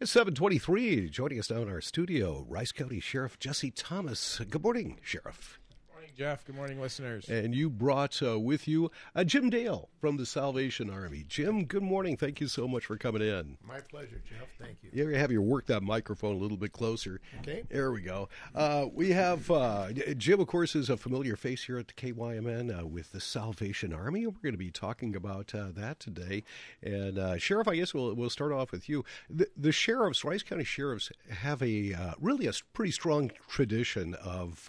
It's 0.00 0.10
723. 0.10 1.08
Joining 1.08 1.38
us 1.38 1.50
now 1.50 1.62
in 1.62 1.68
our 1.68 1.80
studio, 1.80 2.44
Rice 2.48 2.72
County 2.72 2.98
Sheriff 2.98 3.38
Jesse 3.38 3.70
Thomas. 3.70 4.40
Good 4.50 4.60
morning, 4.62 4.98
Sheriff. 5.02 5.60
Morning, 6.04 6.16
Jeff. 6.18 6.44
Good 6.44 6.56
morning, 6.56 6.80
listeners. 6.82 7.30
And 7.30 7.54
you 7.54 7.70
brought 7.70 8.22
uh, 8.22 8.38
with 8.38 8.68
you 8.68 8.90
uh, 9.16 9.24
Jim 9.24 9.48
Dale 9.48 9.88
from 9.98 10.18
the 10.18 10.26
Salvation 10.26 10.90
Army. 10.90 11.24
Jim, 11.26 11.64
good 11.64 11.82
morning. 11.82 12.18
Thank 12.18 12.42
you 12.42 12.46
so 12.46 12.68
much 12.68 12.84
for 12.84 12.98
coming 12.98 13.22
in. 13.22 13.56
My 13.66 13.80
pleasure, 13.80 14.20
Jeff. 14.28 14.48
Thank 14.60 14.82
you. 14.82 14.90
You 14.92 15.16
have 15.16 15.32
your 15.32 15.40
work 15.40 15.64
that 15.68 15.82
microphone 15.82 16.34
a 16.34 16.38
little 16.38 16.58
bit 16.58 16.72
closer. 16.72 17.22
Okay. 17.40 17.62
There 17.70 17.90
we 17.90 18.02
go. 18.02 18.28
Uh, 18.54 18.84
we 18.92 19.12
have 19.12 19.50
uh, 19.50 19.92
Jim, 20.18 20.40
of 20.40 20.46
course, 20.46 20.76
is 20.76 20.90
a 20.90 20.98
familiar 20.98 21.36
face 21.36 21.64
here 21.64 21.78
at 21.78 21.88
the 21.88 21.94
KYMN 21.94 22.82
uh, 22.82 22.86
with 22.86 23.12
the 23.12 23.20
Salvation 23.20 23.94
Army. 23.94 24.26
We're 24.26 24.32
going 24.42 24.52
to 24.52 24.58
be 24.58 24.70
talking 24.70 25.16
about 25.16 25.54
uh, 25.54 25.68
that 25.74 26.00
today. 26.00 26.44
And 26.82 27.18
uh, 27.18 27.38
Sheriff, 27.38 27.66
I 27.66 27.76
guess 27.76 27.94
we'll 27.94 28.12
we'll 28.12 28.28
start 28.28 28.52
off 28.52 28.72
with 28.72 28.90
you. 28.90 29.06
The, 29.30 29.48
the 29.56 29.72
sheriffs, 29.72 30.22
Rice 30.22 30.42
County 30.42 30.64
sheriffs, 30.64 31.10
have 31.30 31.62
a 31.62 31.94
uh, 31.94 32.12
really 32.20 32.46
a 32.46 32.52
pretty 32.74 32.92
strong 32.92 33.30
tradition 33.48 34.12
of 34.16 34.68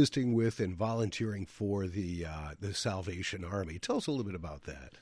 assisting 0.00 0.32
with 0.32 0.60
and 0.60 0.74
volunteering 0.74 1.44
for 1.44 1.86
the 1.86 2.24
the 2.58 2.72
Salvation 2.72 3.44
Army. 3.44 3.78
Tell 3.78 3.98
us 3.98 4.06
a 4.06 4.10
little 4.10 4.24
bit 4.24 4.34
about 4.34 4.62
that. 4.64 4.94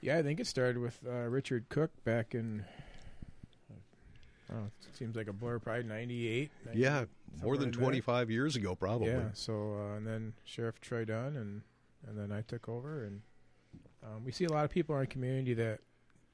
Yeah, 0.00 0.16
I 0.16 0.22
think 0.22 0.40
it 0.40 0.46
started 0.46 0.78
with 0.78 0.98
uh, 1.06 1.28
Richard 1.28 1.66
Cook 1.68 1.90
back 2.04 2.34
in. 2.34 2.64
Oh, 4.50 4.64
it 4.88 4.96
seems 4.96 5.14
like 5.14 5.26
a 5.26 5.32
blur, 5.34 5.58
probably 5.58 5.82
98. 5.82 6.50
yeah, 6.72 7.04
more 7.42 7.58
than 7.58 7.70
25 7.70 8.30
years 8.30 8.56
ago, 8.56 8.74
probably. 8.76 9.08
Yeah, 9.08 9.30
so, 9.34 9.74
uh, 9.74 9.96
and 9.96 10.06
then 10.06 10.34
Sheriff 10.44 10.80
Troy 10.80 11.04
Dunn, 11.04 11.36
and, 11.36 11.62
and 12.06 12.16
then 12.16 12.30
I 12.30 12.42
took 12.42 12.68
over. 12.68 13.04
And 13.04 13.22
um, 14.04 14.24
we 14.24 14.30
see 14.30 14.44
a 14.44 14.52
lot 14.52 14.64
of 14.64 14.70
people 14.70 14.94
in 14.94 15.00
our 15.00 15.06
community 15.06 15.52
that 15.54 15.80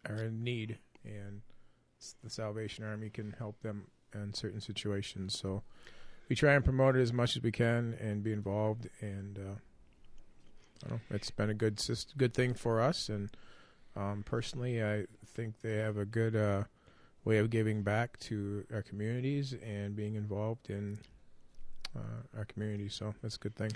are 0.07 0.25
in 0.25 0.45
need, 0.45 0.79
and 1.05 1.41
the 2.23 2.29
Salvation 2.29 2.84
Army 2.84 3.09
can 3.09 3.34
help 3.39 3.62
them 3.62 3.87
in 4.15 4.34
certain 4.34 4.61
situations. 4.61 5.37
So 5.37 5.62
we 6.28 6.37
try 6.37 6.55
and 6.55 6.65
promote 6.65 6.97
it 6.97 7.03
as 7.03 7.12
much 7.12 7.37
as 7.37 7.42
we 7.42 7.53
can 7.53 7.97
and 8.01 8.23
be 8.23 8.33
involved. 8.33 8.89
And 9.01 9.39
uh, 9.39 9.55
know, 10.91 11.01
it's 11.11 11.31
been 11.31 11.51
a 11.51 11.55
good 11.55 11.81
good 12.17 12.34
thing 12.34 12.55
for 12.55 12.81
us. 12.81 13.09
And 13.09 13.31
um, 13.97 14.23
personally, 14.25 14.83
I 14.83 15.06
think 15.27 15.61
they 15.61 15.77
have 15.77 15.97
a 15.97 16.05
good 16.05 16.37
uh, 16.37 16.65
way 17.25 17.39
of 17.39 17.50
giving 17.50 17.83
back 17.83 18.19
to 18.20 18.65
our 18.73 18.83
communities 18.83 19.55
and 19.65 19.95
being 19.95 20.15
involved 20.15 20.70
in 20.70 20.98
uh, 21.97 22.39
our 22.39 22.45
community. 22.45 22.89
So 22.89 23.15
that's 23.23 23.37
a 23.37 23.39
good 23.39 23.56
thing. 23.56 23.73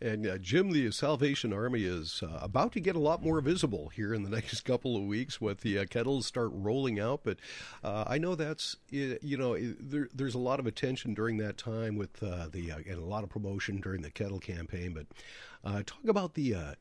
And 0.00 0.26
uh, 0.26 0.38
Jim, 0.38 0.70
the 0.72 0.90
Salvation 0.90 1.52
Army 1.52 1.84
is 1.84 2.22
uh, 2.22 2.38
about 2.42 2.72
to 2.72 2.80
get 2.80 2.96
a 2.96 3.00
lot 3.00 3.22
more 3.22 3.40
visible 3.40 3.88
here 3.88 4.12
in 4.12 4.22
the 4.22 4.30
next 4.36 4.60
couple 4.62 4.96
of 4.96 5.04
weeks 5.04 5.40
with 5.40 5.60
the 5.60 5.78
uh, 5.78 5.84
kettles 5.86 6.26
start 6.26 6.50
rolling 6.52 6.98
out. 6.98 7.20
But 7.24 7.38
uh, 7.82 8.04
I 8.06 8.18
know 8.18 8.34
that's 8.34 8.76
you 8.90 9.36
know 9.36 9.56
there, 9.58 10.08
there's 10.12 10.34
a 10.34 10.38
lot 10.38 10.60
of 10.60 10.66
attention 10.66 11.14
during 11.14 11.38
that 11.38 11.56
time 11.56 11.96
with 11.96 12.22
uh, 12.22 12.48
the 12.50 12.72
uh, 12.72 12.78
and 12.78 12.98
a 12.98 13.04
lot 13.04 13.24
of 13.24 13.30
promotion 13.30 13.80
during 13.80 14.02
the 14.02 14.10
kettle 14.10 14.40
campaign. 14.40 14.94
But 14.94 15.86
talk 15.86 16.04
about 16.06 16.34
the 16.34 16.76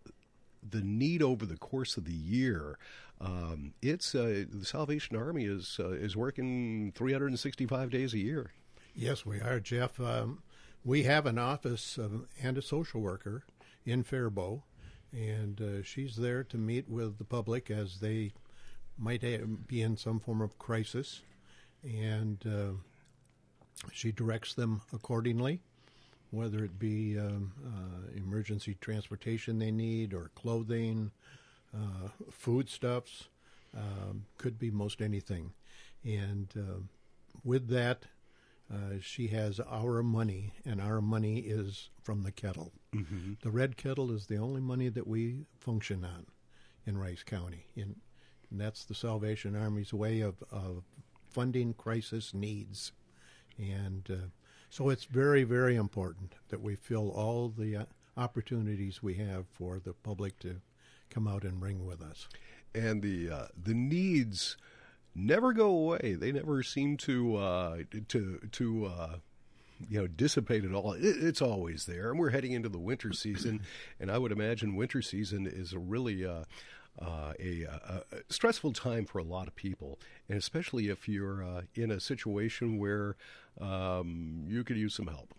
the 0.68 0.82
need 0.82 1.22
over 1.22 1.46
the 1.46 1.58
course 1.58 1.98
of 1.98 2.06
the 2.06 2.14
year. 2.14 2.78
Um, 3.22 3.74
it's 3.82 4.12
the 4.12 4.48
Salvation 4.64 5.16
Army 5.16 5.46
is 5.46 5.80
is 5.80 6.18
working 6.18 6.92
365 6.96 7.90
days 7.90 8.14
a 8.14 8.20
year. 8.20 8.52
Yes, 8.96 9.26
we 9.26 9.40
are, 9.40 9.60
Jeff. 9.60 10.00
Um, 10.00 10.44
we 10.84 11.04
have 11.04 11.26
an 11.26 11.38
office 11.38 11.98
and 12.42 12.58
a 12.58 12.62
social 12.62 13.02
worker 13.02 13.44
in 13.86 14.04
Faribault, 14.04 14.64
and 15.12 15.62
uh, 15.62 15.84
she's 15.84 16.16
there 16.16 16.44
to 16.44 16.58
meet 16.58 16.90
with 16.90 17.18
the 17.18 17.24
public 17.24 17.70
as 17.70 18.00
they 18.00 18.34
might 18.98 19.22
be 19.68 19.82
in 19.82 19.98
some 19.98 20.20
form 20.20 20.42
of 20.42 20.58
crisis, 20.58 21.22
and 21.84 22.44
uh, 22.46 22.74
she 23.92 24.12
directs 24.12 24.54
them 24.54 24.82
accordingly 24.94 25.62
whether 26.34 26.66
it 26.66 26.80
be 26.80 27.18
um, 27.20 27.54
uh, 27.64 28.18
emergency 28.18 28.76
transportation 28.82 29.60
they 29.60 29.70
need 29.70 30.16
or 30.16 30.32
clothing, 30.34 31.12
uh, 31.76 32.10
foodstuffs, 32.32 33.30
um, 33.78 34.26
could 34.40 34.58
be 34.58 34.72
most 34.72 35.00
anything. 35.00 35.54
And 36.04 36.48
uh, 36.58 36.80
with 37.44 37.68
that, 37.70 38.06
uh, 38.74 38.98
she 39.02 39.28
has 39.28 39.60
our 39.60 40.02
money, 40.02 40.54
and 40.66 40.82
our 40.82 41.02
money 41.02 41.40
is 41.40 41.90
from 42.02 42.24
the 42.24 42.32
kettle. 42.32 42.72
Mm-hmm. 42.96 43.34
The 43.42 43.52
red 43.52 43.78
kettle 43.78 44.12
is 44.12 44.26
the 44.26 44.38
only 44.38 44.62
money 44.62 44.90
that 44.90 45.08
we 45.08 45.46
function 45.60 46.04
on 46.04 46.26
in 46.86 46.98
Rice 46.98 47.24
County. 47.24 47.68
In, 47.76 47.96
and 48.50 48.60
that's 48.62 48.86
the 48.86 48.96
Salvation 48.96 49.56
Army's 49.56 49.94
way 49.94 50.22
of, 50.22 50.44
of 50.52 50.84
funding 51.30 51.74
crisis 51.74 52.34
needs. 52.34 52.92
And 53.58 54.10
uh, 54.10 54.28
so 54.70 54.90
it's 54.90 55.06
very, 55.06 55.44
very 55.44 55.76
important 55.76 56.36
that 56.50 56.62
we 56.62 56.76
fill 56.76 57.10
all 57.12 57.50
the 57.50 57.76
uh, 57.76 57.86
opportunities 58.18 59.02
we 59.02 59.16
have 59.16 59.46
for 59.48 59.80
the 59.80 59.94
public 59.94 60.40
to 60.40 60.62
come 61.10 61.28
out 61.28 61.44
and 61.44 61.62
ring 61.62 61.86
with 61.86 62.02
us. 62.02 62.28
And 62.76 63.02
the 63.02 63.30
uh, 63.30 63.48
the 63.56 63.74
needs 63.76 64.58
never 65.16 65.54
go 65.54 65.68
away. 65.68 66.16
They 66.20 66.32
never 66.32 66.64
seem 66.64 66.98
to 66.98 67.36
uh, 67.38 67.78
to 68.10 68.40
to 68.52 68.86
uh, 68.86 69.16
you 69.90 70.02
know 70.02 70.08
dissipate 70.08 70.66
at 70.66 70.74
all. 70.74 70.94
It, 70.94 71.04
it's 71.04 71.42
always 71.42 71.86
there, 71.86 72.12
and 72.12 72.20
we're 72.20 72.30
heading 72.30 72.54
into 72.54 72.70
the 72.70 72.80
winter 72.80 73.14
season, 73.14 73.62
and 74.00 74.12
I 74.12 74.18
would 74.18 74.32
imagine 74.32 74.76
winter 74.76 75.02
season 75.02 75.48
is 75.48 75.74
a 75.74 75.80
really 75.80 76.26
uh, 76.26 76.44
uh, 77.02 77.34
a, 77.40 77.64
a, 77.64 78.02
stressful 78.30 78.74
time 78.74 79.06
for 79.06 79.20
a 79.20 79.24
lot 79.24 79.48
of 79.48 79.56
people, 79.56 80.00
and 80.30 80.38
especially 80.38 80.90
if 80.90 81.08
you're 81.08 81.44
uh, 81.44 81.62
in 81.76 81.92
a 81.92 82.00
situation 82.00 82.78
where 82.78 83.16
um, 83.60 84.46
you 84.48 84.64
could 84.64 84.78
use 84.78 84.94
some 84.94 85.08
help. 85.08 85.34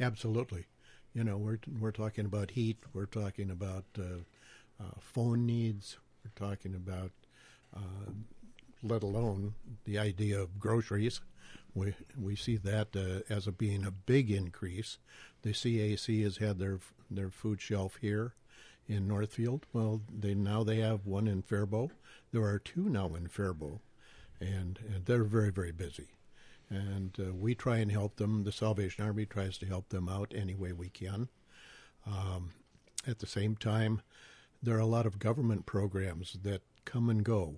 Absolutely. 0.00 0.66
You 1.14 1.24
know, 1.24 1.36
we're 1.36 1.58
we're 1.80 1.92
talking 1.92 2.24
about 2.24 2.52
heat. 2.52 2.78
We're 2.94 3.06
talking 3.06 3.50
about 3.50 3.84
uh, 3.98 4.22
uh 4.80 4.94
phone 5.00 5.44
needs. 5.44 5.98
We're 6.24 6.48
talking 6.48 6.74
about, 6.74 7.10
uh, 7.76 8.12
let 8.82 9.02
alone 9.02 9.54
the 9.84 9.98
idea 9.98 10.40
of 10.40 10.58
groceries. 10.58 11.20
We 11.74 11.94
we 12.18 12.36
see 12.36 12.56
that 12.58 12.94
uh, 12.96 13.32
as 13.32 13.46
a 13.46 13.52
being 13.52 13.84
a 13.84 13.90
big 13.90 14.30
increase. 14.30 14.98
The 15.42 15.50
CAC 15.50 16.22
has 16.24 16.36
had 16.38 16.58
their 16.58 16.80
their 17.10 17.30
food 17.30 17.60
shelf 17.60 17.96
here 18.00 18.34
in 18.86 19.08
Northfield. 19.08 19.66
Well, 19.72 20.02
they 20.12 20.34
now 20.34 20.64
they 20.64 20.80
have 20.80 21.06
one 21.06 21.26
in 21.26 21.42
Faribault. 21.42 21.92
There 22.32 22.44
are 22.44 22.58
two 22.58 22.88
now 22.88 23.14
in 23.14 23.28
Faribault, 23.28 23.80
and, 24.40 24.78
and 24.86 25.04
they're 25.06 25.24
very 25.24 25.50
very 25.50 25.72
busy. 25.72 26.08
And 26.68 27.14
uh, 27.20 27.34
we 27.34 27.54
try 27.54 27.78
and 27.78 27.92
help 27.92 28.16
them. 28.16 28.44
The 28.44 28.52
Salvation 28.52 29.04
Army 29.04 29.26
tries 29.26 29.58
to 29.58 29.66
help 29.66 29.90
them 29.90 30.08
out 30.08 30.32
any 30.34 30.54
way 30.54 30.72
we 30.72 30.88
can. 30.88 31.28
Um, 32.06 32.52
at 33.06 33.18
the 33.18 33.26
same 33.26 33.56
time, 33.56 34.00
there 34.62 34.76
are 34.76 34.80
a 34.80 34.86
lot 34.86 35.06
of 35.06 35.18
government 35.18 35.66
programs 35.66 36.38
that 36.42 36.62
come 36.84 37.10
and 37.10 37.24
go. 37.24 37.56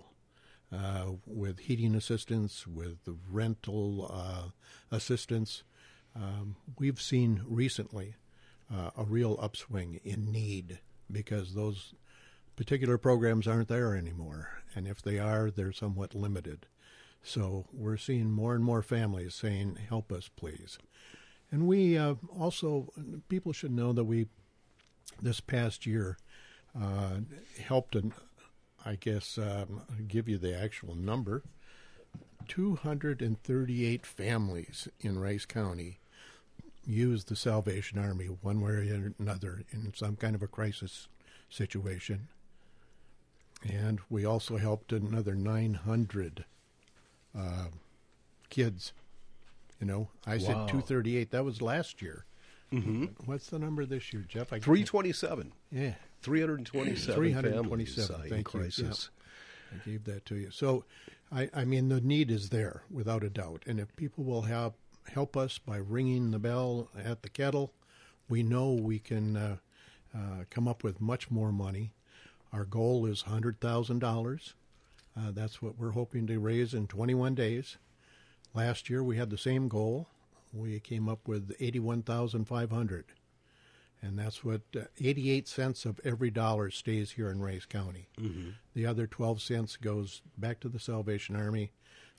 Uh, 0.74 1.12
with 1.24 1.60
heating 1.60 1.94
assistance, 1.94 2.66
with 2.66 2.98
rental 3.30 4.10
uh, 4.12 4.48
assistance. 4.90 5.62
Um, 6.16 6.56
we've 6.78 7.00
seen 7.00 7.42
recently 7.46 8.16
uh, 8.74 8.90
a 8.96 9.04
real 9.04 9.38
upswing 9.40 10.00
in 10.02 10.32
need 10.32 10.80
because 11.10 11.54
those 11.54 11.94
particular 12.56 12.98
programs 12.98 13.46
aren't 13.46 13.68
there 13.68 13.94
anymore. 13.94 14.62
And 14.74 14.88
if 14.88 15.00
they 15.00 15.18
are, 15.18 15.48
they're 15.50 15.72
somewhat 15.72 16.14
limited. 16.14 16.66
So 17.22 17.66
we're 17.72 17.96
seeing 17.96 18.30
more 18.30 18.54
and 18.54 18.64
more 18.64 18.82
families 18.82 19.34
saying, 19.34 19.78
help 19.88 20.10
us, 20.10 20.28
please. 20.34 20.78
And 21.52 21.68
we 21.68 21.96
uh, 21.96 22.14
also, 22.36 22.92
people 23.28 23.52
should 23.52 23.72
know 23.72 23.92
that 23.92 24.04
we, 24.04 24.26
this 25.22 25.40
past 25.40 25.86
year, 25.86 26.16
uh, 26.80 27.18
helped, 27.62 27.94
an, 27.94 28.12
I 28.84 28.96
guess, 28.96 29.38
um, 29.38 29.82
give 30.08 30.28
you 30.28 30.38
the 30.38 30.56
actual 30.56 30.94
number 30.94 31.42
238 32.48 34.04
families 34.04 34.88
in 35.00 35.18
Rice 35.18 35.46
County 35.46 35.98
use 36.86 37.24
the 37.24 37.36
Salvation 37.36 37.98
Army 37.98 38.26
one 38.26 38.60
way 38.60 38.72
or 38.72 39.14
another 39.18 39.64
in 39.70 39.92
some 39.94 40.16
kind 40.16 40.34
of 40.34 40.42
a 40.42 40.46
crisis 40.46 41.08
situation. 41.48 42.28
And 43.66 44.00
we 44.10 44.24
also 44.24 44.58
helped 44.58 44.92
another 44.92 45.34
900 45.34 46.44
uh, 47.36 47.66
kids. 48.50 48.92
You 49.80 49.86
know, 49.86 50.08
I 50.26 50.36
wow. 50.36 50.38
said 50.38 50.54
238. 50.68 51.30
That 51.30 51.44
was 51.44 51.62
last 51.62 52.02
year. 52.02 52.24
Mm-hmm. 52.72 53.04
What's 53.24 53.48
the 53.48 53.58
number 53.58 53.86
this 53.86 54.12
year, 54.12 54.24
Jeff? 54.28 54.52
I 54.52 54.58
327. 54.58 55.52
Yeah. 55.70 55.94
327. 56.24 57.14
327. 57.14 58.16
Families, 58.16 58.30
Thank 58.30 58.54
you. 58.54 58.86
Yeah. 58.86 58.92
I 59.72 59.90
gave 59.90 60.04
that 60.04 60.24
to 60.26 60.36
you. 60.36 60.50
So, 60.50 60.84
I, 61.30 61.50
I 61.52 61.64
mean, 61.64 61.88
the 61.88 62.00
need 62.00 62.30
is 62.30 62.48
there 62.50 62.82
without 62.90 63.22
a 63.24 63.30
doubt. 63.30 63.64
And 63.66 63.78
if 63.78 63.94
people 63.96 64.24
will 64.24 64.42
help 64.42 64.76
help 65.12 65.36
us 65.36 65.58
by 65.58 65.76
ringing 65.76 66.30
the 66.30 66.38
bell 66.38 66.88
at 66.96 67.22
the 67.22 67.28
kettle, 67.28 67.72
we 68.28 68.42
know 68.42 68.72
we 68.72 68.98
can 68.98 69.36
uh, 69.36 69.56
uh, 70.14 70.44
come 70.48 70.66
up 70.66 70.82
with 70.82 71.00
much 71.00 71.30
more 71.30 71.52
money. 71.52 71.92
Our 72.52 72.64
goal 72.64 73.04
is 73.04 73.24
$100,000. 73.24 74.52
Uh, 75.16 75.20
that's 75.32 75.60
what 75.60 75.78
we're 75.78 75.90
hoping 75.90 76.26
to 76.28 76.38
raise 76.38 76.72
in 76.72 76.86
21 76.86 77.34
days. 77.34 77.76
Last 78.54 78.88
year 78.88 79.02
we 79.02 79.16
had 79.16 79.30
the 79.30 79.38
same 79.38 79.68
goal. 79.68 80.08
We 80.52 80.80
came 80.80 81.08
up 81.08 81.26
with 81.28 81.54
81,500. 81.60 83.04
And 84.04 84.18
that's 84.18 84.44
what 84.44 84.60
uh, 84.76 84.82
88 85.00 85.48
cents 85.48 85.86
of 85.86 85.98
every 86.04 86.30
dollar 86.30 86.70
stays 86.70 87.12
here 87.12 87.30
in 87.30 87.40
Rice 87.40 87.64
County. 87.64 88.08
Mm-hmm. 88.20 88.50
The 88.74 88.84
other 88.84 89.06
12 89.06 89.40
cents 89.40 89.76
goes 89.76 90.20
back 90.36 90.60
to 90.60 90.68
the 90.68 90.78
Salvation 90.78 91.36
Army. 91.36 91.72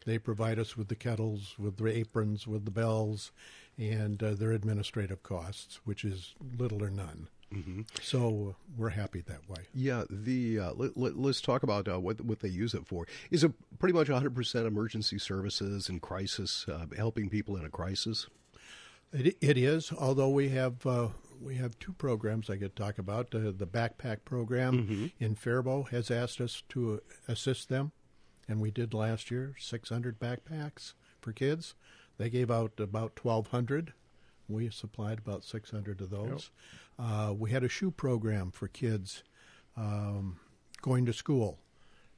They 0.05 0.17
provide 0.17 0.57
us 0.57 0.75
with 0.75 0.87
the 0.87 0.95
kettles, 0.95 1.55
with 1.59 1.77
the 1.77 1.87
aprons, 1.87 2.47
with 2.47 2.65
the 2.65 2.71
bells, 2.71 3.31
and 3.77 4.21
uh, 4.21 4.33
their 4.33 4.51
administrative 4.51 5.21
costs, 5.21 5.79
which 5.83 6.03
is 6.03 6.33
little 6.57 6.83
or 6.83 6.89
none. 6.89 7.27
Mm-hmm. 7.53 7.81
So 8.01 8.49
uh, 8.49 8.53
we're 8.75 8.89
happy 8.89 9.21
that 9.21 9.47
way. 9.47 9.65
Yeah, 9.73 10.03
the 10.09 10.59
uh, 10.59 10.73
let, 10.75 11.15
us 11.15 11.41
talk 11.41 11.63
about 11.63 11.87
uh, 11.87 11.99
what 11.99 12.21
what 12.21 12.39
they 12.39 12.49
use 12.49 12.73
it 12.73 12.87
for. 12.87 13.07
Is 13.29 13.43
it 13.43 13.53
pretty 13.77 13.93
much 13.93 14.07
100% 14.07 14.65
emergency 14.65 15.19
services 15.19 15.87
and 15.87 16.01
crisis, 16.01 16.65
uh, 16.67 16.85
helping 16.97 17.29
people 17.29 17.55
in 17.55 17.65
a 17.65 17.69
crisis? 17.69 18.27
It, 19.13 19.37
it 19.39 19.57
is, 19.57 19.93
although 19.97 20.29
we 20.29 20.49
have 20.49 20.85
uh, 20.85 21.09
we 21.41 21.55
have 21.55 21.77
two 21.79 21.93
programs 21.93 22.49
I 22.49 22.57
could 22.57 22.75
talk 22.75 22.97
about. 22.97 23.33
Uh, 23.33 23.51
the 23.55 23.67
backpack 23.67 24.25
program 24.25 24.73
mm-hmm. 24.73 25.05
in 25.19 25.35
Faribault 25.35 25.89
has 25.89 26.11
asked 26.11 26.41
us 26.41 26.63
to 26.69 27.01
assist 27.27 27.69
them, 27.69 27.91
and 28.47 28.59
we 28.59 28.71
did 28.71 28.93
last 28.93 29.31
year 29.31 29.55
600 29.59 30.19
backpacks 30.19 30.93
for 31.21 31.31
kids. 31.33 31.75
They 32.17 32.29
gave 32.29 32.49
out 32.49 32.79
about 32.79 33.19
1,200. 33.21 33.93
We 34.47 34.69
supplied 34.69 35.19
about 35.19 35.43
600 35.43 36.01
of 36.01 36.09
those. 36.09 36.51
Yep. 36.99 37.07
Uh, 37.07 37.33
we 37.33 37.51
had 37.51 37.63
a 37.63 37.69
shoe 37.69 37.91
program 37.91 38.51
for 38.51 38.67
kids 38.67 39.23
um, 39.75 40.39
going 40.81 41.05
to 41.05 41.13
school, 41.13 41.59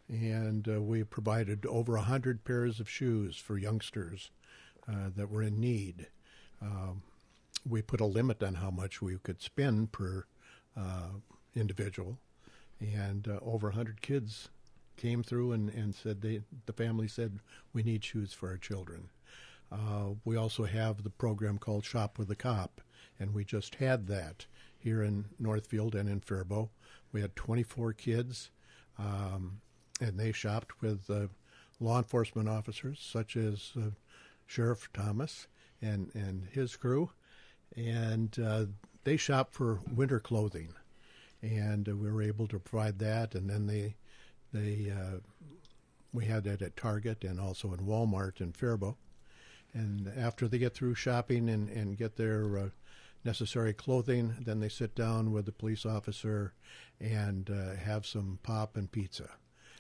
and 0.10 0.68
uh, 0.68 0.82
we 0.82 1.04
provided 1.04 1.66
over 1.66 1.94
100 1.94 2.44
pairs 2.44 2.80
of 2.80 2.90
shoes 2.90 3.38
for 3.38 3.58
youngsters 3.58 4.32
uh, 4.88 5.10
that 5.16 5.30
were 5.30 5.42
in 5.42 5.60
need. 5.60 6.08
Um, 6.62 7.02
we 7.68 7.82
put 7.82 8.02
a 8.02 8.06
limit 8.06 8.42
on 8.44 8.56
how 8.56 8.72
much 8.72 9.02
we 9.02 9.18
could 9.18 9.42
spend 9.42 9.92
per 9.92 10.26
uh, 10.76 11.10
individual, 11.56 12.18
and 12.80 13.28
uh, 13.28 13.40
over 13.42 13.68
100 13.68 14.02
kids 14.02 14.50
came 14.96 15.24
through 15.24 15.52
and, 15.52 15.70
and 15.70 15.94
said 15.94 16.22
they 16.22 16.42
the 16.66 16.74
family 16.74 17.08
said 17.08 17.40
we 17.74 17.84
need 17.84 18.04
shoes 18.04 18.34
for 18.34 18.50
our 18.50 18.58
children. 18.58 19.10
Uh, 19.72 20.12
we 20.24 20.36
also 20.36 20.64
have 20.64 21.04
the 21.04 21.10
program 21.10 21.58
called 21.58 21.84
Shop 21.84 22.18
with 22.18 22.32
a 22.32 22.36
Cop, 22.36 22.82
and 23.20 23.34
we 23.34 23.44
just 23.44 23.76
had 23.76 24.08
that 24.08 24.46
here 24.78 25.04
in 25.04 25.26
Northfield 25.40 25.96
and 25.96 26.08
in 26.08 26.22
Faribault. 26.22 26.70
We 27.12 27.22
had 27.22 27.36
24 27.36 27.94
kids, 27.94 28.50
um, 28.98 29.60
and 30.00 30.18
they 30.18 30.32
shopped 30.32 30.82
with 30.82 31.10
uh, 31.10 31.28
law 31.80 31.98
enforcement 31.98 32.48
officers 32.48 33.00
such 33.02 33.36
as 33.36 33.74
uh, 33.78 33.90
Sheriff 34.46 34.90
Thomas 34.94 35.48
and, 35.82 36.12
and 36.14 36.48
his 36.52 36.76
crew, 36.76 37.12
and 37.76 38.38
uh, 38.40 38.66
they 39.04 39.18
shop 39.18 39.54
for 39.54 39.80
winter 39.94 40.20
clothing, 40.20 40.74
and 41.42 41.88
uh, 41.88 41.96
we 41.96 42.12
were 42.12 42.22
able 42.22 42.48
to 42.48 42.60
provide 42.60 43.00
that. 43.00 43.36
And 43.36 43.50
then 43.50 43.68
they 43.68 43.96
they 44.54 44.92
uh, 44.92 45.20
we 46.14 46.26
had 46.26 46.44
that 46.46 46.62
at 46.62 46.76
Target 46.76 47.24
and 47.24 47.40
also 47.40 47.74
in 47.74 47.80
Walmart 47.80 48.42
in 48.42 48.52
Faribault. 48.52 48.98
And 49.74 50.12
after 50.18 50.48
they 50.48 50.58
get 50.58 50.74
through 50.74 50.96
shopping 50.96 51.50
and, 51.50 51.70
and 51.70 51.98
get 51.98 52.16
their 52.16 52.58
uh, 52.58 52.70
necessary 53.24 53.74
clothing, 53.74 54.36
then 54.40 54.60
they 54.60 54.70
sit 54.70 54.96
down 54.96 55.32
with 55.32 55.46
the 55.46 55.52
police 55.52 55.86
officer 55.86 56.54
and 57.00 57.50
uh, 57.50 57.76
have 57.76 58.06
some 58.06 58.40
pop 58.44 58.78
and 58.78 58.92
pizza. 58.92 59.30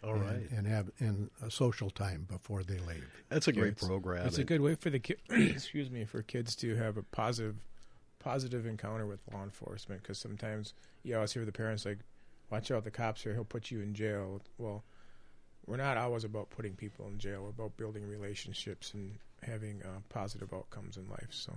All 0.03 0.13
right, 0.13 0.47
and, 0.51 0.59
and, 0.59 0.67
have 0.67 0.91
and 0.99 1.31
a 1.43 1.49
social 1.49 1.89
time 1.89 2.27
before 2.29 2.61
they 2.61 2.77
leave. 2.77 3.09
That's 3.29 3.47
a 3.47 3.51
great 3.51 3.77
program. 3.77 4.27
It's 4.27 4.37
a 4.37 4.43
good 4.43 4.61
way 4.61 4.75
for 4.75 4.91
the 4.91 4.99
ki- 4.99 5.15
excuse 5.29 5.89
me 5.89 6.05
for 6.05 6.21
kids 6.21 6.55
to 6.57 6.75
have 6.75 6.97
a 6.97 7.03
positive 7.03 7.55
positive 8.19 8.65
encounter 8.65 9.05
with 9.05 9.19
law 9.31 9.43
enforcement 9.43 10.01
because 10.01 10.17
sometimes 10.17 10.73
you 11.03 11.15
always 11.15 11.33
hear 11.33 11.45
the 11.45 11.51
parents 11.51 11.85
like, 11.85 11.99
"Watch 12.49 12.71
out, 12.71 12.83
the 12.83 12.91
cops 12.91 13.23
here. 13.23 13.33
He'll 13.33 13.45
put 13.45 13.71
you 13.71 13.81
in 13.81 13.93
jail." 13.93 14.41
Well, 14.57 14.83
we're 15.65 15.77
not 15.77 15.97
always 15.97 16.23
about 16.23 16.49
putting 16.49 16.75
people 16.75 17.07
in 17.07 17.19
jail. 17.19 17.43
We're 17.43 17.49
about 17.49 17.77
building 17.77 18.07
relationships 18.07 18.93
and 18.93 19.19
having 19.43 19.81
uh, 19.83 19.99
positive 20.09 20.53
outcomes 20.53 20.97
in 20.97 21.07
life. 21.09 21.29
So. 21.31 21.53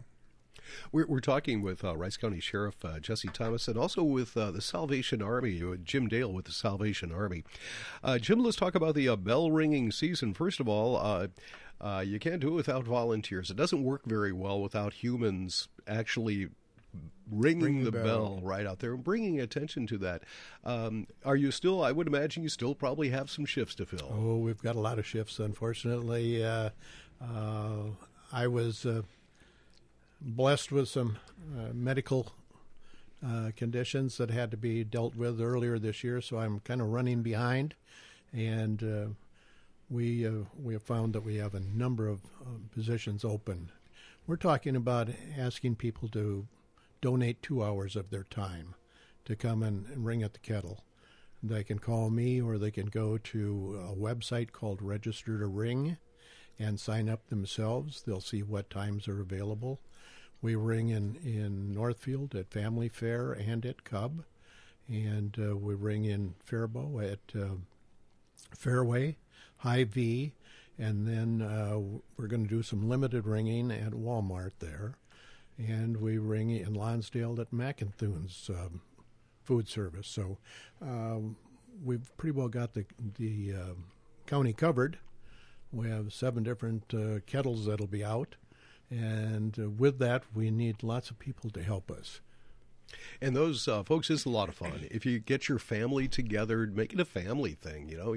We're, 0.92 1.06
we're 1.06 1.20
talking 1.20 1.62
with 1.62 1.84
uh, 1.84 1.96
Rice 1.96 2.16
County 2.16 2.40
Sheriff 2.40 2.84
uh, 2.84 3.00
Jesse 3.00 3.28
Thomas 3.28 3.68
and 3.68 3.76
also 3.78 4.02
with 4.02 4.36
uh, 4.36 4.50
the 4.50 4.60
Salvation 4.60 5.22
Army, 5.22 5.62
uh, 5.62 5.76
Jim 5.82 6.08
Dale 6.08 6.32
with 6.32 6.46
the 6.46 6.52
Salvation 6.52 7.12
Army. 7.12 7.44
Uh, 8.02 8.18
Jim, 8.18 8.40
let's 8.40 8.56
talk 8.56 8.74
about 8.74 8.94
the 8.94 9.08
uh, 9.08 9.16
bell 9.16 9.50
ringing 9.50 9.90
season. 9.90 10.34
First 10.34 10.60
of 10.60 10.68
all, 10.68 11.28
you 12.02 12.18
can't 12.18 12.40
do 12.40 12.48
it 12.48 12.54
without 12.54 12.84
volunteers. 12.84 13.50
It 13.50 13.56
doesn't 13.56 13.82
work 13.82 14.02
very 14.04 14.32
well 14.32 14.60
without 14.60 14.92
humans 14.94 15.68
actually 15.86 16.48
ringing 17.30 17.64
Ring 17.64 17.84
the, 17.84 17.90
the 17.90 18.02
bell. 18.02 18.04
bell. 18.04 18.40
right 18.42 18.66
out 18.66 18.80
there 18.80 18.94
and 18.94 19.04
bringing 19.04 19.40
attention 19.40 19.86
to 19.88 19.98
that. 19.98 20.22
Um, 20.64 21.06
are 21.24 21.36
you 21.36 21.50
still? 21.50 21.82
I 21.82 21.92
would 21.92 22.06
imagine 22.06 22.42
you 22.42 22.48
still 22.48 22.74
probably 22.74 23.10
have 23.10 23.30
some 23.30 23.44
shifts 23.44 23.74
to 23.76 23.86
fill. 23.86 24.12
Oh, 24.12 24.36
we've 24.38 24.60
got 24.62 24.76
a 24.76 24.80
lot 24.80 24.98
of 24.98 25.06
shifts. 25.06 25.38
Unfortunately, 25.38 26.44
uh, 26.44 26.70
uh, 27.22 27.82
I 28.32 28.46
was 28.46 28.84
uh, 28.86 29.02
blessed 30.20 30.72
with 30.72 30.88
some 30.88 31.18
uh, 31.56 31.72
medical 31.72 32.32
uh, 33.26 33.50
conditions 33.56 34.16
that 34.18 34.30
had 34.30 34.50
to 34.50 34.56
be 34.56 34.84
dealt 34.84 35.14
with 35.14 35.40
earlier 35.40 35.78
this 35.78 36.02
year, 36.02 36.20
so 36.20 36.38
I'm 36.38 36.60
kind 36.60 36.80
of 36.80 36.88
running 36.88 37.22
behind, 37.22 37.74
and 38.32 38.82
uh, 38.82 39.06
we 39.88 40.28
we 40.56 40.72
have 40.74 40.82
found 40.82 41.12
that 41.14 41.24
we 41.24 41.36
have 41.36 41.54
a 41.54 41.60
number 41.60 42.08
of 42.08 42.20
positions 42.72 43.24
open. 43.24 43.70
We're 44.26 44.36
talking 44.36 44.76
about 44.76 45.08
asking 45.36 45.76
people 45.76 46.08
to 46.10 46.46
donate 47.00 47.42
two 47.42 47.64
hours 47.64 47.96
of 47.96 48.10
their 48.10 48.24
time 48.24 48.74
to 49.24 49.34
come 49.34 49.62
and, 49.62 49.86
and 49.88 50.04
ring 50.04 50.22
at 50.22 50.34
the 50.34 50.38
kettle. 50.38 50.84
They 51.42 51.64
can 51.64 51.78
call 51.78 52.10
me 52.10 52.40
or 52.40 52.58
they 52.58 52.70
can 52.70 52.86
go 52.86 53.16
to 53.18 53.90
a 53.90 53.96
website 53.96 54.52
called 54.52 54.82
Register 54.82 55.38
to 55.38 55.46
Ring 55.46 55.96
and 56.58 56.78
sign 56.78 57.08
up 57.08 57.26
themselves. 57.26 58.02
They'll 58.02 58.20
see 58.20 58.42
what 58.42 58.68
times 58.68 59.08
are 59.08 59.20
available. 59.20 59.80
We 60.42 60.54
ring 60.54 60.88
in, 60.88 61.16
in 61.22 61.74
Northfield 61.74 62.34
at 62.34 62.50
Family 62.50 62.88
Fair 62.88 63.32
and 63.32 63.64
at 63.66 63.84
Cub, 63.84 64.24
and 64.88 65.36
uh, 65.38 65.56
we 65.56 65.74
ring 65.74 66.04
in 66.04 66.34
Faribault 66.44 67.00
at 67.02 67.40
uh, 67.40 67.56
Fairway, 68.54 69.16
Hy-Vee 69.58 70.32
and 70.80 71.06
then 71.06 71.42
uh, 71.42 71.78
we're 72.16 72.26
going 72.26 72.42
to 72.42 72.48
do 72.48 72.62
some 72.62 72.88
limited 72.88 73.26
ringing 73.26 73.70
at 73.70 73.92
Walmart 73.92 74.52
there 74.60 74.94
and 75.58 75.98
we 75.98 76.16
ring 76.16 76.50
in 76.50 76.72
Lonsdale 76.72 77.38
at 77.38 77.50
McInthun's 77.50 78.48
um, 78.48 78.80
food 79.44 79.68
service. 79.68 80.08
So 80.08 80.38
um, 80.80 81.36
we've 81.84 82.16
pretty 82.16 82.32
well 82.32 82.48
got 82.48 82.72
the 82.72 82.86
the 83.18 83.52
uh, 83.54 83.74
county 84.26 84.54
covered. 84.54 84.98
We 85.70 85.88
have 85.90 86.14
seven 86.14 86.42
different 86.42 86.94
uh, 86.94 87.20
kettles 87.26 87.66
that'll 87.66 87.86
be 87.86 88.02
out, 88.02 88.36
and 88.90 89.58
uh, 89.58 89.70
with 89.70 89.98
that, 90.00 90.24
we 90.34 90.50
need 90.50 90.82
lots 90.82 91.10
of 91.10 91.18
people 91.18 91.50
to 91.50 91.62
help 91.62 91.90
us. 91.90 92.20
And 93.20 93.36
those 93.36 93.68
uh, 93.68 93.84
folks 93.84 94.10
is 94.10 94.24
a 94.24 94.30
lot 94.30 94.48
of 94.48 94.56
fun. 94.56 94.86
If 94.90 95.06
you 95.06 95.20
get 95.20 95.48
your 95.48 95.60
family 95.60 96.08
together, 96.08 96.66
make 96.66 96.92
it 96.92 96.98
a 97.00 97.04
family 97.04 97.52
thing. 97.52 97.88
You 97.88 97.96
know, 97.96 98.16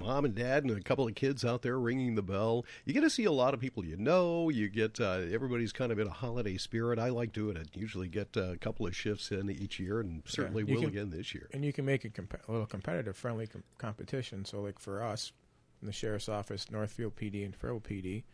mom 0.00 0.24
and 0.24 0.34
dad 0.34 0.64
and 0.64 0.76
a 0.76 0.80
couple 0.80 1.06
of 1.06 1.14
kids 1.14 1.44
out 1.44 1.62
there 1.62 1.78
ringing 1.78 2.14
the 2.14 2.22
bell. 2.22 2.64
You 2.84 2.92
get 2.92 3.02
to 3.02 3.10
see 3.10 3.24
a 3.24 3.32
lot 3.32 3.54
of 3.54 3.60
people 3.60 3.84
you 3.84 3.96
know. 3.96 4.48
You 4.48 4.68
get 4.68 5.00
uh, 5.00 5.20
everybody's 5.30 5.72
kind 5.72 5.92
of 5.92 5.98
in 5.98 6.06
a 6.06 6.12
holiday 6.12 6.56
spirit. 6.56 6.98
I 6.98 7.10
like 7.10 7.32
doing 7.32 7.56
it. 7.56 7.68
Usually 7.74 8.08
get 8.08 8.36
a 8.36 8.56
couple 8.60 8.86
of 8.86 8.96
shifts 8.96 9.30
in 9.30 9.50
each 9.50 9.78
year, 9.78 10.00
and 10.00 10.22
certainly 10.26 10.64
yeah, 10.66 10.74
will 10.74 10.82
can, 10.82 10.90
again 10.90 11.10
this 11.10 11.34
year. 11.34 11.48
And 11.52 11.64
you 11.64 11.72
can 11.72 11.84
make 11.84 12.04
a, 12.04 12.10
comp- 12.10 12.42
a 12.48 12.50
little 12.50 12.66
competitive, 12.66 13.16
friendly 13.16 13.46
com- 13.46 13.64
competition. 13.78 14.44
So, 14.44 14.60
like 14.60 14.78
for 14.78 15.02
us, 15.02 15.32
in 15.80 15.86
the 15.86 15.92
sheriff's 15.92 16.28
office, 16.28 16.70
Northfield 16.70 17.16
PD 17.16 17.44
and 17.44 17.54
Faribault 17.54 17.84
PD, 17.84 18.24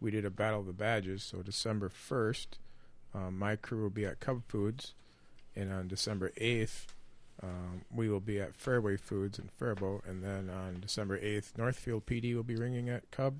we 0.00 0.10
did 0.10 0.24
a 0.24 0.30
battle 0.30 0.60
of 0.60 0.66
the 0.66 0.72
badges. 0.72 1.22
So 1.22 1.42
December 1.42 1.88
first, 1.88 2.58
um, 3.14 3.38
my 3.38 3.56
crew 3.56 3.82
will 3.82 3.90
be 3.90 4.04
at 4.04 4.20
Cub 4.20 4.42
Foods, 4.48 4.94
and 5.56 5.72
on 5.72 5.88
December 5.88 6.32
eighth 6.36 6.94
um, 7.42 7.82
we 7.90 8.08
will 8.08 8.20
be 8.20 8.40
at 8.40 8.56
Fairway 8.56 8.96
Foods 8.96 9.38
in 9.38 9.48
Faribault, 9.56 10.02
and 10.06 10.22
then 10.24 10.50
on 10.50 10.80
December 10.80 11.18
8th, 11.18 11.56
Northfield 11.56 12.06
PD 12.06 12.34
will 12.34 12.42
be 12.42 12.56
ringing 12.56 12.88
at 12.88 13.10
Cub, 13.10 13.36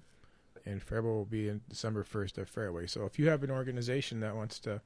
and 0.64 0.82
Faribault 0.82 1.16
will 1.16 1.24
be 1.24 1.48
in 1.48 1.62
December 1.68 2.04
1st 2.04 2.38
at 2.38 2.48
Fairway. 2.48 2.86
So 2.86 3.04
if 3.06 3.18
you 3.18 3.28
have 3.28 3.42
an 3.42 3.50
organization 3.50 4.20
that 4.20 4.36
wants 4.36 4.60
to, 4.60 4.80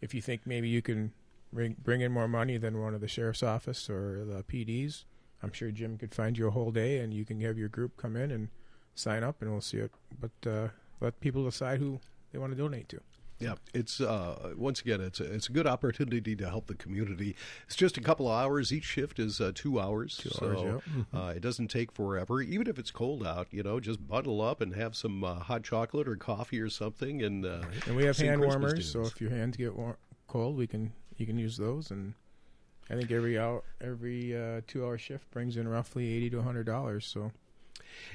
if 0.00 0.14
you 0.14 0.22
think 0.22 0.42
maybe 0.46 0.68
you 0.68 0.80
can 0.80 1.12
bring, 1.52 1.76
bring 1.82 2.00
in 2.00 2.12
more 2.12 2.28
money 2.28 2.56
than 2.56 2.80
one 2.80 2.94
of 2.94 3.02
the 3.02 3.08
sheriff's 3.08 3.42
office 3.42 3.90
or 3.90 4.24
the 4.24 4.42
PDs, 4.42 5.04
I'm 5.42 5.52
sure 5.52 5.70
Jim 5.70 5.98
could 5.98 6.14
find 6.14 6.38
you 6.38 6.48
a 6.48 6.52
whole 6.52 6.70
day, 6.70 6.98
and 6.98 7.12
you 7.12 7.26
can 7.26 7.40
have 7.42 7.58
your 7.58 7.68
group 7.68 7.98
come 7.98 8.16
in 8.16 8.30
and 8.30 8.48
sign 8.94 9.22
up, 9.22 9.42
and 9.42 9.50
we'll 9.50 9.60
see 9.60 9.78
it. 9.78 9.92
But 10.18 10.50
uh, 10.50 10.68
let 11.00 11.20
people 11.20 11.44
decide 11.44 11.78
who 11.78 12.00
they 12.32 12.38
want 12.38 12.52
to 12.52 12.58
donate 12.58 12.88
to. 12.90 13.00
Yeah, 13.38 13.56
it's 13.74 14.00
uh, 14.00 14.54
once 14.56 14.80
again, 14.80 15.02
it's 15.02 15.20
a, 15.20 15.24
it's 15.30 15.50
a 15.50 15.52
good 15.52 15.66
opportunity 15.66 16.34
to 16.36 16.48
help 16.48 16.68
the 16.68 16.74
community. 16.74 17.36
It's 17.66 17.76
just 17.76 17.98
a 17.98 18.00
couple 18.00 18.26
of 18.28 18.32
hours. 18.32 18.72
Each 18.72 18.84
shift 18.84 19.18
is 19.18 19.42
uh, 19.42 19.52
two 19.54 19.78
hours, 19.78 20.16
Two 20.16 20.30
so 20.30 20.46
hours, 20.46 20.82
yeah. 21.12 21.20
uh, 21.20 21.28
it 21.28 21.40
doesn't 21.42 21.68
take 21.68 21.92
forever. 21.92 22.40
Even 22.40 22.66
if 22.66 22.78
it's 22.78 22.90
cold 22.90 23.26
out, 23.26 23.48
you 23.50 23.62
know, 23.62 23.78
just 23.78 24.06
bundle 24.08 24.40
up 24.40 24.62
and 24.62 24.74
have 24.74 24.96
some 24.96 25.22
uh, 25.22 25.34
hot 25.34 25.64
chocolate 25.64 26.08
or 26.08 26.16
coffee 26.16 26.58
or 26.58 26.70
something, 26.70 27.22
and 27.22 27.44
uh, 27.44 27.60
And 27.86 27.94
we 27.94 28.04
have 28.06 28.16
hand 28.16 28.40
Christmas 28.40 28.62
warmers, 28.62 28.90
so 28.90 29.02
if 29.02 29.20
your 29.20 29.30
hands 29.30 29.58
get 29.58 29.76
war- 29.76 29.98
cold, 30.28 30.56
we 30.56 30.66
can 30.66 30.92
you 31.18 31.26
can 31.26 31.36
use 31.36 31.58
those. 31.58 31.90
And 31.90 32.14
I 32.88 32.94
think 32.94 33.10
every 33.10 33.38
hour, 33.38 33.62
every 33.82 34.34
uh, 34.34 34.62
two 34.66 34.82
hour 34.82 34.96
shift 34.96 35.30
brings 35.30 35.58
in 35.58 35.68
roughly 35.68 36.10
eighty 36.10 36.30
to 36.30 36.40
hundred 36.40 36.64
dollars. 36.64 37.04
So 37.04 37.32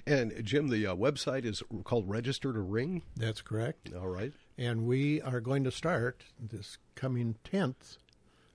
And 0.05 0.43
Jim, 0.43 0.69
the 0.69 0.87
uh, 0.87 0.95
website 0.95 1.45
is 1.45 1.63
called 1.83 2.09
Register 2.09 2.53
to 2.53 2.59
Ring. 2.59 3.03
That's 3.15 3.41
correct. 3.41 3.91
All 3.93 4.07
right. 4.07 4.33
And 4.57 4.85
we 4.85 5.21
are 5.21 5.41
going 5.41 5.63
to 5.63 5.71
start 5.71 6.23
this 6.39 6.77
coming 6.95 7.35
10th 7.43 7.97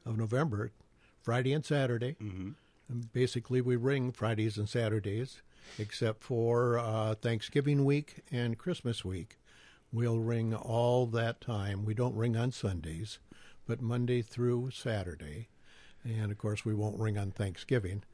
of 0.05 0.17
November, 0.17 0.73
Friday 1.21 1.53
and 1.53 1.65
Saturday. 1.65 2.17
Mm-hmm. 2.23 2.51
And 2.89 3.13
basically, 3.13 3.61
we 3.61 3.77
ring 3.77 4.13
Fridays 4.13 4.57
and 4.57 4.69
Saturdays, 4.69 5.43
except 5.79 6.23
for 6.23 6.79
uh, 6.79 7.15
Thanksgiving 7.17 7.85
week 7.85 8.23
and 8.31 8.57
Christmas 8.57 9.05
week. 9.05 9.37
We'll 9.93 10.19
ring 10.21 10.55
all 10.55 11.07
that 11.07 11.41
time. 11.41 11.85
We 11.85 11.95
don't 11.95 12.15
ring 12.15 12.37
on 12.37 12.53
Sundays, 12.53 13.19
but 13.67 13.81
Monday 13.81 14.23
through 14.23 14.71
Saturday. 14.71 15.49
And 16.05 16.31
of 16.31 16.39
course, 16.39 16.65
we 16.65 16.75
won't 16.75 17.01
ring 17.01 17.19
on 17.19 17.33
Thanksgiving. 17.33 18.05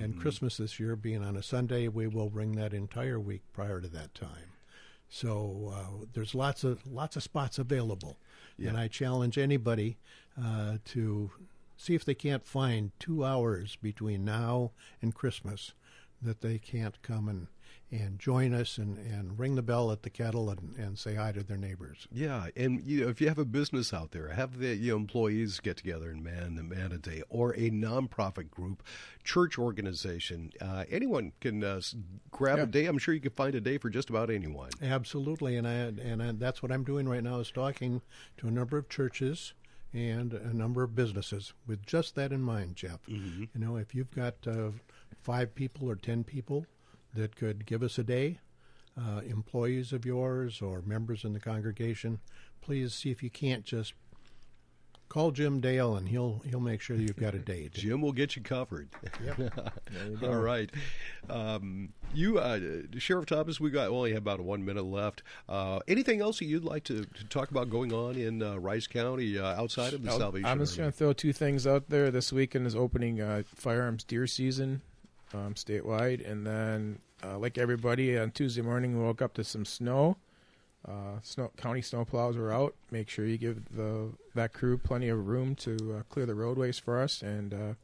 And 0.00 0.18
Christmas 0.18 0.56
this 0.56 0.80
year 0.80 0.96
being 0.96 1.22
on 1.22 1.36
a 1.36 1.42
Sunday, 1.42 1.88
we 1.88 2.06
will 2.06 2.30
ring 2.30 2.52
that 2.52 2.72
entire 2.72 3.20
week 3.20 3.42
prior 3.52 3.80
to 3.80 3.88
that 3.88 4.14
time. 4.14 4.52
So 5.08 5.72
uh, 5.74 6.06
there's 6.14 6.34
lots 6.34 6.64
of 6.64 6.86
lots 6.86 7.16
of 7.16 7.22
spots 7.22 7.58
available, 7.58 8.16
and 8.58 8.78
I 8.78 8.88
challenge 8.88 9.36
anybody 9.36 9.98
uh, 10.42 10.78
to 10.86 11.30
see 11.76 11.94
if 11.94 12.04
they 12.04 12.14
can't 12.14 12.46
find 12.46 12.92
two 12.98 13.24
hours 13.24 13.76
between 13.76 14.24
now 14.24 14.70
and 15.02 15.14
Christmas 15.14 15.72
that 16.22 16.40
they 16.40 16.58
can't 16.58 17.00
come 17.02 17.28
and, 17.28 17.48
and 17.92 18.18
join 18.18 18.54
us 18.54 18.78
and, 18.78 18.96
and 18.96 19.38
ring 19.38 19.54
the 19.54 19.62
bell 19.62 19.92
at 19.92 20.02
the 20.02 20.08
kettle 20.08 20.48
and, 20.48 20.74
and 20.78 20.98
say 20.98 21.14
hi 21.14 21.30
to 21.30 21.42
their 21.42 21.58
neighbors. 21.58 22.08
Yeah, 22.10 22.46
and 22.56 22.82
you 22.84 23.02
know, 23.02 23.08
if 23.08 23.20
you 23.20 23.28
have 23.28 23.38
a 23.38 23.44
business 23.44 23.92
out 23.92 24.12
there, 24.12 24.28
have 24.28 24.58
the 24.58 24.74
you 24.74 24.92
know, 24.92 24.96
employees 24.96 25.60
get 25.60 25.76
together 25.76 26.10
and 26.10 26.24
man 26.24 26.54
the 26.54 26.62
man 26.62 26.90
a 26.92 26.98
day, 26.98 27.22
or 27.28 27.50
a 27.54 27.70
nonprofit 27.70 28.50
group, 28.50 28.82
church 29.22 29.58
organization. 29.58 30.52
Uh, 30.60 30.84
anyone 30.90 31.32
can 31.40 31.62
uh, 31.62 31.80
grab 32.30 32.56
Yeah. 32.58 32.64
a 32.64 32.66
day. 32.66 32.86
I'm 32.86 32.96
sure 32.98 33.12
you 33.14 33.20
can 33.20 33.32
find 33.32 33.54
a 33.54 33.60
day 33.60 33.76
for 33.76 33.90
just 33.90 34.08
about 34.08 34.30
anyone. 34.30 34.70
Absolutely, 34.82 35.56
and 35.56 35.68
I, 35.68 35.72
and 35.72 36.22
I, 36.22 36.32
that's 36.32 36.62
what 36.62 36.72
I'm 36.72 36.84
doing 36.84 37.06
right 37.08 37.22
now 37.22 37.40
is 37.40 37.50
talking 37.50 38.00
to 38.38 38.48
a 38.48 38.50
number 38.50 38.78
of 38.78 38.88
churches 38.88 39.52
and 39.92 40.32
a 40.32 40.56
number 40.56 40.82
of 40.82 40.94
businesses 40.94 41.52
with 41.66 41.84
just 41.84 42.14
that 42.14 42.32
in 42.32 42.40
mind, 42.40 42.76
Jeff. 42.76 43.00
You 43.06 43.48
know, 43.54 43.76
if 43.76 43.94
you've 43.94 44.10
got 44.10 44.36
uh, 44.46 44.70
five 45.20 45.54
people 45.54 45.90
or 45.90 45.96
ten 45.96 46.24
people 46.24 46.64
that 47.14 47.36
could 47.36 47.66
give 47.66 47.82
us 47.82 47.98
a 47.98 48.04
day, 48.04 48.38
uh, 48.98 49.20
employees 49.26 49.92
of 49.92 50.04
yours 50.04 50.60
or 50.60 50.82
members 50.82 51.24
in 51.24 51.32
the 51.32 51.40
congregation, 51.40 52.20
please 52.60 52.94
see 52.94 53.10
if 53.10 53.22
you 53.22 53.30
can't 53.30 53.64
just 53.64 53.94
call 55.12 55.30
Jim 55.30 55.60
Dale 55.60 55.94
and 55.94 56.08
he'll 56.08 56.40
he'll 56.48 56.58
make 56.58 56.80
sure 56.80 56.96
you've 56.96 57.18
got 57.18 57.34
a 57.34 57.38
date. 57.38 57.72
Jim 57.74 58.00
will 58.00 58.12
get 58.12 58.34
you 58.34 58.40
covered. 58.40 58.88
Yep. 59.22 59.58
All 60.22 60.36
right. 60.36 60.70
Um, 61.28 61.90
you, 62.14 62.38
uh, 62.38 62.58
Sheriff 62.96 63.26
Thomas, 63.26 63.60
we 63.60 63.68
got 63.70 63.88
only 63.88 64.12
have 64.12 64.22
about 64.22 64.40
one 64.40 64.64
minute 64.64 64.84
left. 64.86 65.22
Uh, 65.50 65.80
anything 65.86 66.22
else 66.22 66.38
that 66.38 66.46
you'd 66.46 66.64
like 66.64 66.84
to, 66.84 67.04
to 67.04 67.24
talk 67.24 67.50
about 67.50 67.68
going 67.68 67.92
on 67.92 68.16
in 68.16 68.42
uh, 68.42 68.56
Rice 68.56 68.86
County 68.86 69.38
uh, 69.38 69.44
outside 69.60 69.92
of 69.92 70.02
the 70.02 70.10
I'll- 70.10 70.18
Salvation 70.18 70.46
I'm 70.46 70.58
just 70.58 70.78
going 70.78 70.90
to 70.90 70.96
throw 70.96 71.12
two 71.12 71.34
things 71.34 71.66
out 71.66 71.90
there. 71.90 72.10
This 72.10 72.32
weekend 72.32 72.66
is 72.66 72.74
opening 72.74 73.20
uh, 73.20 73.42
firearms 73.54 74.04
deer 74.04 74.26
season 74.26 74.80
um, 75.34 75.54
statewide, 75.54 76.28
and 76.28 76.46
then 76.46 76.98
uh, 77.24 77.38
like 77.38 77.58
everybody 77.58 78.18
on 78.18 78.30
Tuesday 78.30 78.62
morning, 78.62 78.98
we 78.98 79.04
woke 79.04 79.22
up 79.22 79.34
to 79.34 79.44
some 79.44 79.64
snow. 79.64 80.16
Uh, 80.86 81.20
snow 81.22 81.50
county 81.56 81.80
snowplows 81.80 82.36
were 82.36 82.52
out. 82.52 82.74
Make 82.90 83.08
sure 83.08 83.24
you 83.24 83.38
give 83.38 83.74
the 83.76 84.10
that 84.34 84.52
crew 84.52 84.76
plenty 84.78 85.08
of 85.08 85.28
room 85.28 85.54
to 85.56 85.96
uh, 85.98 86.02
clear 86.08 86.26
the 86.26 86.34
roadways 86.34 86.78
for 86.78 87.00
us, 87.00 87.22
and 87.22 87.54
uh, 87.54 87.74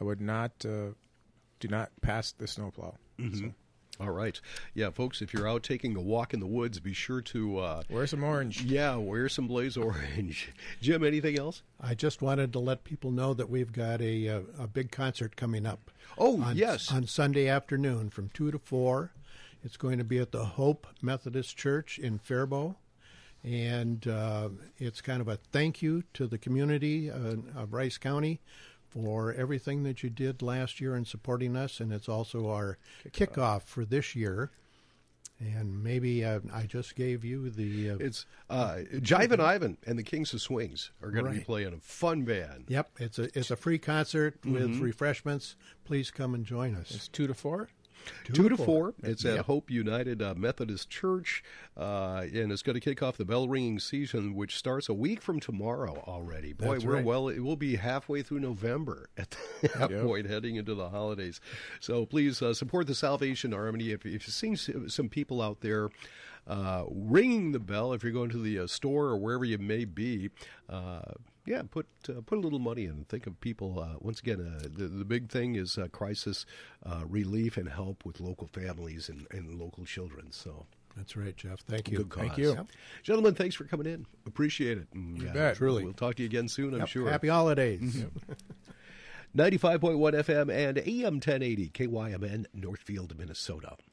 I 0.00 0.04
would 0.04 0.20
not 0.20 0.52
uh, 0.64 0.92
do 1.60 1.68
not 1.68 1.90
pass 2.02 2.32
the 2.32 2.46
snowplow. 2.46 2.94
So, 3.18 3.54
All 4.00 4.10
right. 4.10 4.40
Yeah, 4.74 4.90
folks, 4.90 5.20
if 5.20 5.34
you're 5.34 5.48
out 5.48 5.62
taking 5.62 5.94
a 5.96 6.00
walk 6.00 6.32
in 6.32 6.40
the 6.40 6.46
woods, 6.46 6.80
be 6.80 6.94
sure 6.94 7.20
to, 7.20 7.58
uh, 7.58 7.82
wear 7.90 8.06
some 8.06 8.24
orange. 8.24 8.62
yeah, 8.62 8.96
wear 8.96 9.28
some 9.28 9.46
blaze 9.46 9.76
orange. 9.76 10.50
Jim, 10.80 11.04
anything 11.04 11.38
else? 11.38 11.62
I 11.80 11.94
just 11.94 12.22
wanted 12.22 12.52
to 12.54 12.58
let 12.58 12.84
people 12.84 13.10
know 13.10 13.34
that 13.34 13.50
we've 13.50 13.72
got 13.72 14.00
a 14.00 14.26
a, 14.26 14.42
a 14.58 14.66
big 14.66 14.90
concert 14.90 15.36
coming 15.36 15.66
up. 15.66 15.90
Oh, 16.16 16.40
on, 16.42 16.56
yes. 16.56 16.90
on 16.90 17.06
Sunday 17.06 17.48
afternoon 17.48 18.10
from 18.10 18.30
two 18.30 18.50
to 18.50 18.58
four. 18.58 19.12
It's 19.64 19.76
going 19.76 19.98
to 19.98 20.04
be 20.04 20.18
at 20.18 20.32
the 20.32 20.44
Hope 20.44 20.86
Methodist 21.00 21.56
Church 21.56 21.98
in 21.98 22.18
Faribault, 22.18 22.76
and 23.44 24.06
uh, 24.08 24.48
it's 24.78 25.00
kind 25.00 25.20
of 25.20 25.28
a 25.28 25.36
thank 25.36 25.82
you 25.82 26.02
to 26.14 26.26
the 26.26 26.38
community 26.38 27.10
uh, 27.10 27.36
of 27.54 27.72
Rice 27.72 27.98
County 27.98 28.40
for 28.92 29.32
everything 29.32 29.82
that 29.84 30.02
you 30.02 30.10
did 30.10 30.42
last 30.42 30.80
year 30.80 30.94
in 30.94 31.04
supporting 31.04 31.56
us, 31.56 31.80
and 31.80 31.92
it's 31.92 32.08
also 32.08 32.48
our 32.50 32.78
kickoff, 33.10 33.62
for 33.62 33.84
this 33.84 34.14
year. 34.14 34.50
And 35.40 35.82
maybe 35.82 36.24
uh, 36.24 36.38
I 36.52 36.64
just 36.66 36.94
gave 36.94 37.24
you 37.24 37.50
the. 37.50 37.90
Uh, 37.90 37.96
It's 37.98 38.26
uh, 38.48 38.76
Jive 38.94 39.32
and 39.32 39.42
Ivan 39.42 39.76
and 39.86 39.98
the 39.98 40.04
Kings 40.04 40.32
of 40.34 40.40
Swings 40.40 40.92
are 41.02 41.10
going 41.10 41.24
to 41.24 41.32
be 41.32 41.40
playing 41.40 41.72
a 41.72 41.78
fun 41.78 42.22
band. 42.22 42.66
Yep, 42.68 42.90
it's 42.98 43.18
a 43.18 43.36
it's 43.36 43.50
a 43.50 43.56
free 43.56 43.78
concert 43.78 44.38
with 44.44 44.78
refreshments. 44.78 45.56
Please 45.84 46.12
come 46.12 46.34
and 46.34 46.44
join 46.44 46.76
us. 46.76 46.92
It's 46.92 47.08
two 47.08 47.26
to 47.26 47.34
four. 47.34 47.70
Two, 48.24 48.48
to 48.48 48.56
four. 48.56 48.94
It's 49.02 49.24
at 49.24 49.36
Yep. 49.36 49.44
Hope 49.46 49.70
United 49.70 50.22
uh, 50.22 50.34
Methodist 50.36 50.88
Church, 50.90 51.42
uh, 51.76 52.24
and 52.32 52.50
it's 52.52 52.62
going 52.62 52.74
to 52.74 52.80
kick 52.80 53.02
off 53.02 53.16
the 53.16 53.24
bell 53.24 53.48
ringing 53.48 53.78
season, 53.78 54.34
which 54.34 54.56
starts 54.56 54.88
a 54.88 54.94
week 54.94 55.20
from 55.20 55.40
tomorrow 55.40 56.02
already. 56.06 56.52
Boy, 56.52 56.72
That's 56.74 56.84
we're 56.84 56.94
right. 56.96 57.04
well. 57.04 57.28
It 57.28 57.40
will 57.40 57.56
be 57.56 57.76
halfway 57.76 58.22
through 58.22 58.40
November 58.40 59.08
at 59.18 59.36
that 59.62 59.90
Yep. 59.90 60.02
point, 60.04 60.26
heading 60.28 60.56
into 60.56 60.74
the 60.74 60.88
holidays. 60.88 61.40
So 61.80 62.06
please 62.06 62.40
uh, 62.42 62.54
support 62.54 62.86
the 62.86 62.94
Salvation 62.94 63.52
Army. 63.52 63.90
If, 63.90 64.06
if 64.06 64.12
you've 64.26 64.34
seen 64.34 64.54
s- 64.54 64.70
some 64.88 65.08
people 65.08 65.40
out 65.42 65.60
there. 65.60 65.88
Uh, 66.44 66.82
ringing 66.90 67.52
the 67.52 67.60
bell 67.60 67.92
if 67.92 68.02
you're 68.02 68.10
going 68.10 68.28
to 68.28 68.42
the 68.42 68.58
uh, 68.58 68.66
store 68.66 69.06
or 69.10 69.16
wherever 69.16 69.44
you 69.44 69.58
may 69.58 69.84
be, 69.84 70.28
uh, 70.68 71.00
yeah, 71.46 71.62
put 71.70 71.86
uh, 72.08 72.20
put 72.24 72.38
a 72.38 72.40
little 72.40 72.58
money 72.58 72.84
in. 72.84 73.04
Think 73.08 73.26
of 73.26 73.40
people. 73.40 73.78
Uh, 73.80 73.96
once 74.00 74.20
again, 74.20 74.40
uh, 74.40 74.62
the 74.62 74.86
the 74.88 75.04
big 75.04 75.28
thing 75.30 75.54
is 75.56 75.76
uh, 75.78 75.88
crisis 75.88 76.46
uh, 76.84 77.02
relief 77.08 77.56
and 77.56 77.68
help 77.68 78.04
with 78.04 78.20
local 78.20 78.46
families 78.46 79.08
and, 79.08 79.26
and 79.30 79.58
local 79.58 79.84
children. 79.84 80.30
So 80.32 80.66
That's 80.96 81.16
right, 81.16 81.36
Jeff. 81.36 81.60
Thank 81.60 81.90
you. 81.90 81.98
good 81.98 82.10
cause. 82.10 82.20
Thank 82.22 82.38
you. 82.38 82.54
Yep. 82.54 82.66
gentlemen. 83.02 83.34
Thanks 83.34 83.54
for 83.56 83.64
coming 83.64 83.86
in. 83.86 84.06
Appreciate 84.26 84.78
it. 84.78 84.88
And, 84.94 85.28
uh, 85.28 85.32
bet. 85.32 85.56
Truly. 85.56 85.84
we'll 85.84 85.94
talk 85.94 86.16
to 86.16 86.22
you 86.22 86.26
again 86.28 86.48
soon. 86.48 86.74
I'm 86.74 86.80
Yep. 86.80 86.88
sure. 86.88 87.10
Happy 87.10 87.28
holidays. 87.28 88.04
Ninety 89.34 89.56
five 89.56 89.80
point 89.80 89.98
one 89.98 90.12
FM 90.12 90.52
and 90.52 90.78
AM 90.78 91.18
ten 91.18 91.42
eighty 91.42 91.70
KYMN 91.70 92.44
Northfield, 92.52 93.18
Minnesota. 93.18 93.76